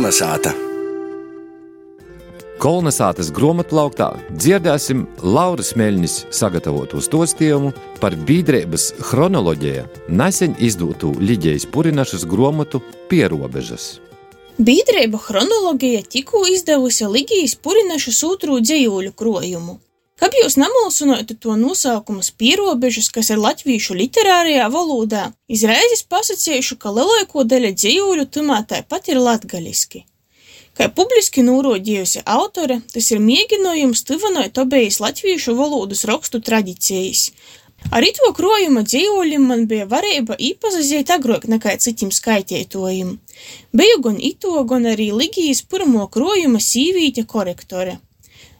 Kolnesāta! 0.00 0.54
Kolnesātas 2.56 3.28
grāmatplauktā 3.36 4.06
dzirdēsim 4.32 5.02
Lauras 5.20 5.74
Meļņas 5.76 6.14
sagatavotu 6.38 7.02
stostījumu 7.04 7.74
par 8.00 8.16
biedrības 8.30 8.86
chronoloģiju 9.10 9.84
nesen 10.22 10.56
izdotu 10.56 11.12
Liģijas 11.20 11.68
Purinašas 11.74 12.24
grāmatu 12.32 12.80
Pierobežas. 13.12 13.90
Biedrība 14.56 15.20
chronoloģija 15.20 16.06
tikko 16.16 16.46
izdevusi 16.48 17.04
Ligijas 17.04 17.58
Purinašas 17.60 18.24
otru 18.24 18.56
dzīvuļu 18.64 19.12
krojumu. 19.12 19.76
Kāpēc 20.20 20.42
jūs 20.44 20.58
nemulsinotu 20.60 21.34
to 21.40 21.54
nosaukumu 21.56 22.20
pierobežas, 22.36 23.08
kas 23.14 23.30
ir 23.32 23.40
latviešu 23.40 23.96
literārajā 23.96 24.66
valodā, 24.72 25.30
izraizes 25.48 26.04
pasacījuši, 26.12 26.76
ka 26.82 26.92
lielāko 26.92 27.44
daļu 27.48 27.70
dzīvuļu 27.78 28.26
tumā 28.34 28.60
tāpat 28.68 29.08
ir 29.14 29.20
latgaliski. 29.24 30.04
Kā 30.76 30.90
publiski 30.92 31.42
norādījusi 31.44 32.22
autore, 32.24 32.78
tas 32.92 33.08
ir 33.10 33.22
mēģinājums 33.24 34.04
tuvināt 34.08 34.60
obejas 34.60 35.00
latviešu 35.00 35.56
valodas 35.56 36.04
rakstu 36.08 36.40
tradīcijas. 36.44 37.30
Ar 37.88 38.04
to 38.16 38.28
krojuma 38.36 38.84
dzīvuļiem 38.84 39.48
man 39.50 39.64
bija 39.66 39.86
varība 39.88 40.36
īpazazīt 40.36 41.10
agrāk 41.16 41.48
nekā 41.48 41.78
citiem 41.80 42.12
skaitītojiem. 42.12 43.16
Biju 43.72 44.02
gan 44.04 44.20
ito, 44.20 44.52
gan 44.68 44.84
arī 44.84 45.10
Ligijas 45.16 45.64
pirmo 45.64 46.04
krojuma 46.12 46.60
sīvīte 46.60 47.24
korektore. 47.24 47.98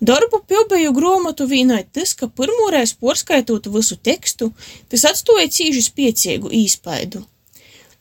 Darbu 0.00 0.42
pildīju 0.44 0.92
grāmatu 0.92 1.46
vīnot 1.48 1.88
tas, 1.96 2.12
ka 2.12 2.28
pirmoreiz 2.28 2.92
porskaitot 3.00 3.70
visu 3.72 3.96
tekstu, 3.96 4.50
tas 4.92 5.06
atstāja 5.08 5.48
cīži 5.48 5.86
spiecīgu 5.86 6.52
īspaidu. 6.52 7.22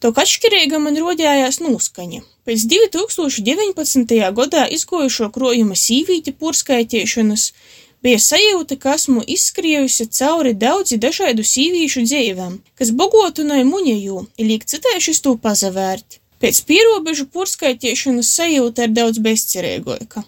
Tok 0.04 0.20
atšķirīga 0.20 0.82
man 0.84 1.00
rodījās 1.00 1.62
noskaņa. 1.64 2.20
Pēc 2.46 2.66
2019. 2.68 4.12
gadā 4.36 4.66
izgojušo 4.76 5.32
krojuma 5.32 5.78
sīvīti 5.80 6.36
porskaitīšanas 6.36 7.48
bija 8.04 8.20
sajūta, 8.20 8.76
ka 8.76 9.00
esmu 9.00 9.24
izskriejusi 9.38 10.10
cauri 10.20 10.54
daudzi 10.54 11.00
dažādu 11.00 11.48
sīvīšu 11.48 12.06
dzīvēm, 12.12 12.60
kas 12.76 12.92
bogotināja 12.92 13.66
muņeju, 13.72 14.28
ir 14.38 14.52
līk 14.52 14.68
citējuši 14.68 15.18
to 15.24 15.38
pazavērt. 15.48 16.20
Pēc 16.44 16.62
pierobežu 16.68 17.32
porskaitīšanas 17.32 18.36
sajūta 18.36 18.86
ir 18.86 18.98
daudz 19.00 19.24
bezcerīgāka. 19.24 20.28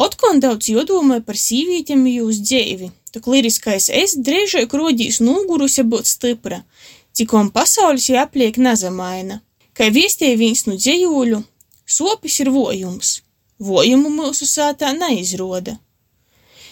Otkon 0.00 0.38
daudz 0.40 0.70
jodomāja 0.72 1.20
par 1.26 1.36
sīvītiem 1.36 2.06
jūs 2.08 2.38
dzēvi, 2.40 2.88
tok 3.12 3.26
liriskais 3.34 3.90
es 3.92 4.14
drēžāk 4.16 4.72
rodīs 4.72 5.18
nūgurus 5.20 5.76
ja 5.76 5.84
būt 5.84 6.08
stipra, 6.08 6.62
cikom 7.12 7.50
pasaulis 7.52 8.08
ja 8.08 8.24
apliek 8.24 8.56
nazamaina. 8.56 9.42
Kai 9.76 9.90
viestie 9.92 10.32
viens 10.40 10.64
nu 10.66 10.78
dzējūļu, 10.80 11.42
sopis 11.84 12.40
ir 12.40 12.50
vojums, 12.54 13.12
vojumu 13.60 14.08
mūsu 14.14 14.48
sātā 14.48 14.94
neizroda. 14.96 15.76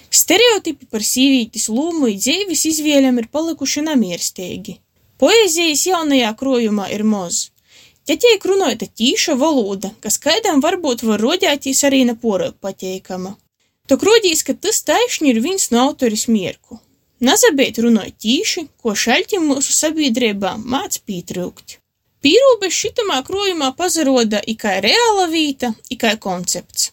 Stereotipi 0.08 0.88
par 0.88 1.04
sīvītis 1.04 1.68
lūmu 1.68 2.08
i 2.08 2.16
dzēvis 2.16 2.64
izvēļam 2.72 3.20
ir 3.20 3.28
palikuši 3.32 3.84
namierstīgi. 3.90 4.78
Poezijas 5.20 5.84
jaunajā 5.90 6.32
krojumā 6.40 6.88
ir 6.96 7.04
moz. 7.04 7.50
Ja 8.08 8.16
tiek 8.16 8.44
runāta 8.48 8.86
tīša 8.88 9.34
valoda, 9.36 9.90
kas 10.00 10.16
kaidām 10.22 10.62
varbūt 10.64 11.04
var 11.04 11.20
rodētīs 11.20 11.82
arī 11.84 12.06
neporāk 12.08 12.54
pateikama. 12.64 13.34
Tok 13.88 14.04
rodīs, 14.08 14.40
ka 14.44 14.54
tas 14.56 14.80
taisni 14.84 15.34
ir 15.34 15.42
viens 15.44 15.68
no 15.72 15.82
autoris 15.90 16.24
mierku. 16.28 16.80
Nazabēt 17.24 17.80
runāja 17.84 18.14
tīši, 18.24 18.64
ko 18.80 18.94
šaļķim 18.96 19.46
mūsu 19.50 19.74
sabiedrībā 19.76 20.54
māc 20.64 21.00
pītrūkt. 21.04 21.78
Pīrūbež 22.24 22.74
šitamā 22.82 23.20
krojumā 23.26 23.72
pazaroda 23.78 24.40
ikai 24.54 24.78
reāla 24.84 25.28
vīta, 25.30 25.74
ikai 25.92 26.16
koncepts. 26.18 26.92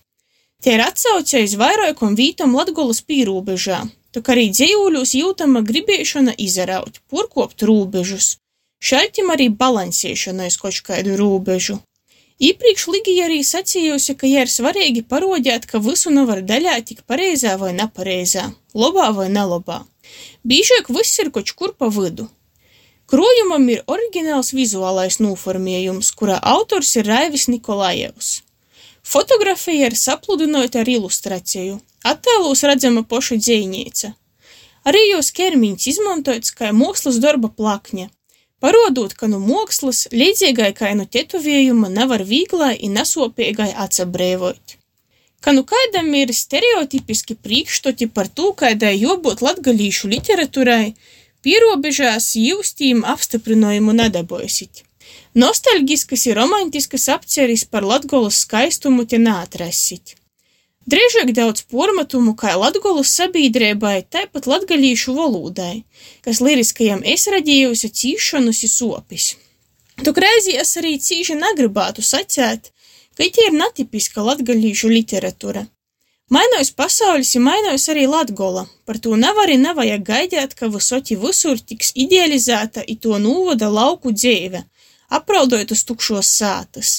Tie 0.61 0.75
ir 0.75 0.83
atsauce 0.83 1.41
iz 1.45 1.55
vairākam 1.61 2.15
vītam 2.17 2.55
Latgolas 2.57 3.03
pīrūbežā, 3.07 3.83
tok 4.11 4.31
arī 4.33 4.49
dzējūļos 4.51 5.15
jūtama 5.19 5.63
gribēšana 5.65 6.35
izaraut, 6.41 6.99
porkopt 7.11 7.63
rūbežus, 7.69 8.35
Šaļķim 8.83 9.31
arī 9.33 9.49
balansēšana 9.49 10.47
aiz 10.49 10.57
kaut 10.61 10.81
kādu 10.85 11.15
rūbežu. 11.19 11.79
Īpriekš 12.35 12.87
Ligija 12.91 13.29
arī 13.29 13.39
sacījusi, 13.47 14.17
ka 14.19 14.27
ir 14.27 14.51
svarīgi 14.51 15.05
parodēt, 15.07 15.65
ka 15.71 15.79
visu 15.79 16.11
nevar 16.11 16.41
daļāt 16.43 16.89
tik 16.91 17.05
pareizā 17.07 17.55
vai 17.61 17.71
nepareizā, 17.77 18.49
labā 18.75 19.11
vai 19.15 19.29
nelabā. 19.31 19.85
Bīžāk 20.43 20.91
viss 20.91 21.15
ir 21.23 21.31
kaut 21.31 21.53
kur 21.55 21.71
pa 21.71 21.87
vidu. 21.87 22.27
Krojumam 23.07 23.69
ir 23.69 23.85
oriģināls 23.87 24.51
vizuālais 24.57 25.21
noformējums, 25.21 26.11
kurā 26.17 26.39
autors 26.41 26.95
ir 26.97 27.07
Raivis 27.07 27.47
Nikolājevs. 27.47 28.41
Fotografija 29.05 29.87
ir 29.87 29.95
sapludinota 29.95 30.81
ar 30.81 30.89
ilustrāciju. 30.89 31.77
Attēlos 32.03 32.65
redzama 32.65 33.05
poša 33.05 33.37
dzējnīca. 33.37 34.11
Arī 34.89 35.03
jos 35.11 35.31
ķermiņš 35.37 35.87
izmantots 35.93 36.51
kā 36.57 36.71
mākslas 36.73 37.21
darba 37.21 37.49
plakņa, 37.53 38.09
parodot, 38.63 39.13
ka 39.13 39.27
nu 39.31 39.39
mākslas, 39.43 40.05
līdzīgai 40.11 40.71
kā 40.77 40.93
nu 40.97 41.05
tetovējuma, 41.05 41.91
nevar 41.93 42.23
vīglai 42.27 42.75
un 42.87 42.97
nesopīgai 42.99 43.71
atsabrēvot. 43.85 44.77
Ka 45.45 45.53
nu 45.53 45.61
kaidam 45.67 46.09
ir 46.17 46.33
stereotipiski 46.33 47.37
priekšstoti 47.37 48.07
par 48.09 48.27
to, 48.27 48.51
kaidai 48.57 48.95
jābūt 48.97 49.43
latgalīšu 49.45 50.09
literatūrai, 50.09 50.95
pierobežās 51.45 52.31
jūstīm 52.41 53.05
apstiprinājumu 53.05 53.93
nedabojusit. 53.93 54.81
Nostalģiskas 55.37 56.25
ir 56.31 56.39
romantiskas 56.39 57.09
apceris 57.13 57.65
par 57.69 57.85
latgolas 57.85 58.41
skaistumu 58.45 59.05
te 59.05 59.19
neatrasit. 59.21 60.15
Drīzāk 60.85 61.31
daudz 61.33 61.63
pormatumu 61.65 62.35
kā 62.37 62.51
latgolas 62.61 63.09
sabiedrībai, 63.17 64.03
tāpat 64.05 64.45
latgalīšu 64.45 65.15
valodai, 65.17 65.81
kas 66.21 66.43
liriskajam 66.45 67.01
es 67.01 67.25
radījusi 67.33 67.89
cīšanus 67.99 68.61
i 68.67 68.69
sopis. 68.69 69.31
Tok 70.05 70.19
reizi 70.21 70.53
es 70.61 70.75
arī 70.77 70.97
cīši 71.01 71.39
negribētu 71.39 72.05
sacēt, 72.05 72.69
ka 73.17 73.25
tie 73.25 73.47
ir 73.49 73.57
netipiska 73.57 74.21
latgalīšu 74.27 74.91
literatūra. 74.91 75.65
Mainojas 76.29 76.71
pasaulis 76.73 77.33
ir 77.37 77.41
mainojas 77.45 77.89
arī 77.93 78.05
Latgola, 78.09 78.67
par 78.85 78.97
to 78.97 79.17
nevari 79.17 79.57
nevajag 79.61 80.05
gaidīt, 80.05 80.53
ka 80.57 80.69
visoti 80.73 81.17
visur 81.21 81.57
tiks 81.57 81.91
idealizēta 81.93 82.81
i 82.81 82.95
to 83.01 83.17
nūvada 83.21 83.69
lauku 83.73 84.13
dzīve, 84.13 84.63
apraudojot 85.17 85.73
uz 85.73 85.83
tukšos 85.85 86.31
sātas. 86.39 86.95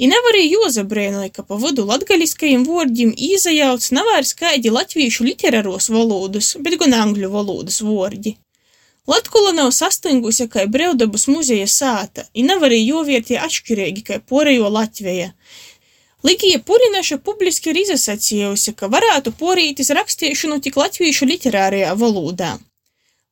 I 0.00 0.08
nevar 0.08 0.32
arī 0.32 0.46
jozabrēnoja, 0.48 1.28
ka 1.36 1.42
pa 1.44 1.58
vodu 1.60 1.84
latgaliskajiem 1.84 2.62
vārdiem 2.64 3.10
īzajauts 3.12 3.90
nav 3.92 4.06
vairs 4.08 4.30
kaidi 4.38 4.72
latviešu 4.72 5.26
literāros 5.26 5.90
valodas, 5.92 6.54
bet 6.64 6.78
gan 6.80 6.96
angļu 6.96 7.28
valodas 7.34 7.82
vārdi. 7.84 8.38
Latkula 9.10 9.52
nav 9.52 9.74
sastingusi 9.76 10.46
kā 10.48 10.64
brevdabas 10.72 11.26
muzeja 11.28 11.68
sāta, 11.68 12.24
i 12.32 12.46
nav 12.46 12.64
arī 12.68 12.80
jovietie 12.80 13.36
atšķirīgi 13.44 14.06
kā 14.08 14.20
porejo 14.32 14.72
Latvija. 14.72 15.34
Ligija 16.24 16.60
Purinaša 16.64 17.18
publiski 17.24 17.72
ir 17.72 17.82
izsacījusi, 17.84 18.76
ka 18.76 18.88
varētu 18.92 19.32
porītis 19.36 19.92
rakstīšanu 19.96 20.62
tik 20.64 20.80
latviešu 20.80 21.28
literārajā 21.28 21.92
valodā. 22.00 22.56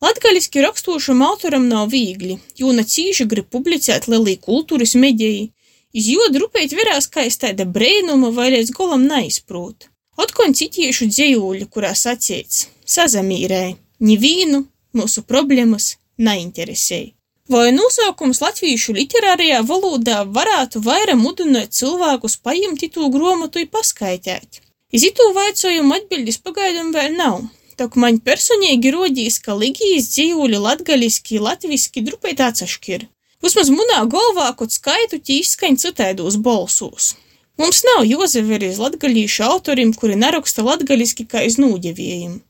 Latgaliski 0.05 0.63
rakstošam 0.63 1.23
autoram 1.23 1.69
nav 1.69 1.89
viegli, 1.93 2.39
jo 2.61 2.73
na 2.77 2.85
cīši 2.85 3.25
grib 3.29 3.49
publicēt 3.53 4.07
lielī 4.09 4.37
kultūras 4.41 4.95
mediji, 4.95 5.49
Iz 5.97 6.09
jodu 6.13 6.45
rupēt 6.45 6.75
verās 6.77 7.09
kā 7.09 7.25
iz 7.25 7.39
tāda 7.41 7.65
brēnuma 7.65 8.33
vai 8.37 8.51
līdz 8.53 8.75
golam 8.77 9.07
neizprūt. 9.09 9.89
Otkon 10.19 10.53
citiešu 10.59 11.09
dzējūļu, 11.09 11.69
kurā 11.73 11.95
sacīts- 11.97 12.67
sazamīrēja, 12.95 13.77
nivīnu 14.01 14.65
mūsu 14.95 15.23
problēmas 15.23 15.97
neinteresēja. 16.19 17.15
Vai 17.49 17.71
nosaukums 17.73 18.43
latviešu 18.45 18.93
literārajā 18.93 19.63
valodā 19.65 20.19
varētu 20.39 20.83
vairāk 20.85 21.17
mudināt 21.17 21.73
cilvēkus 21.73 22.37
paņemt 22.45 22.83
to 22.93 23.09
grāmatu 23.15 23.63
un 23.63 23.71
paskaitīt? 23.73 24.61
Iz 24.93 25.05
itu 25.05 25.33
vaicojumu 25.33 25.95
atbildes 25.97 26.39
pagaidām 26.45 26.93
vēl 26.93 27.17
nav. 27.17 27.49
Tak 27.77 27.97
man 27.97 28.19
personīgi 28.21 28.93
rodīs, 28.93 29.39
ka 29.41 29.55
Ligijas 29.55 30.11
dzīvuļi 30.13 30.59
latgaliski, 30.61 31.39
latviski 31.39 32.03
drupēt 32.03 32.41
atsaškir. 32.41 33.09
Vismaz 33.39 33.69
munā 33.71 34.03
galvā, 34.11 34.51
kad 34.59 34.73
skaitu 34.75 35.21
ķī 35.23 35.41
izskaņ 35.45 35.77
citaidos 35.79 36.37
balsos. 36.43 37.13
Mums 37.59 37.85
nav 37.87 38.05
Jozevi 38.07 38.59
iz 38.67 38.79
latgalīšu 38.83 39.45
autorim, 39.47 39.93
kuri 39.95 40.19
neraksta 40.19 40.65
latgaliski 40.67 41.27
kā 41.27 41.45
iz 41.47 41.59
nūģeviejiem. 41.63 42.41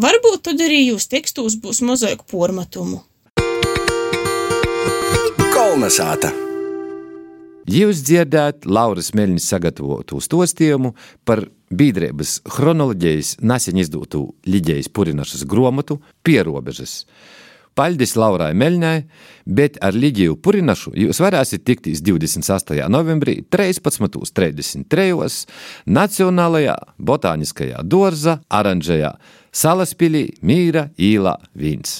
Varbūt 0.00 0.44
tad 0.48 0.60
arī 0.64 0.86
jūs 0.86 1.08
tekstos 1.12 1.58
būs 1.60 1.82
mazāk 1.84 2.24
pormatumu. 2.30 3.02
Kolnesāta! 5.52 6.32
Jūs 7.70 8.00
dzirdēt 8.02 8.64
Lauras 8.64 9.12
Meļņas 9.14 9.50
sagatavotu 9.52 10.22
stostījumu 10.24 10.94
par 11.28 11.44
biedrības 11.68 12.38
chronoloģijas 12.48 13.36
nesen 13.44 13.78
izdotu 13.78 14.24
Liģijas 14.48 14.88
Purinašas 14.88 15.44
grāmatu 15.44 16.00
Pierobežas. 16.24 17.04
Paļdis 17.78 18.16
Laurai 18.18 18.50
Meļņai, 18.58 18.96
bet 19.46 19.78
ar 19.84 19.96
Ligiju 19.96 20.36
Purinašu 20.42 20.92
jūs 20.98 21.20
varēsiet 21.22 21.64
tikties 21.66 22.02
28. 22.06 22.88
novembrī 22.92 23.40
13.33. 23.50 25.46
Nacionālajā 25.86 26.76
botāniskajā 26.98 27.84
dārza 27.86 28.40
oranžajā 28.50 29.14
Salaspīlī 29.50 30.28
Mīra 30.46 30.88
īlā 30.94 31.34
1. 31.58 31.98